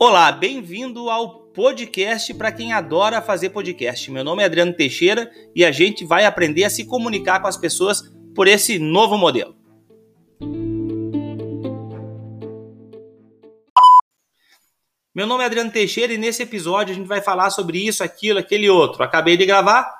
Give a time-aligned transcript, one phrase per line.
[0.00, 4.08] Olá, bem-vindo ao podcast para quem adora fazer podcast.
[4.12, 7.56] Meu nome é Adriano Teixeira e a gente vai aprender a se comunicar com as
[7.56, 9.56] pessoas por esse novo modelo.
[15.12, 18.38] Meu nome é Adriano Teixeira e nesse episódio a gente vai falar sobre isso, aquilo,
[18.38, 19.02] aquele outro.
[19.02, 19.92] Acabei de gravar,